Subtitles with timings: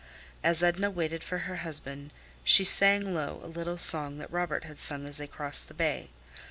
[0.43, 2.09] As Edna waited for her husband
[2.43, 6.09] she sang low a little song that Robert had sung as they crossed the bay.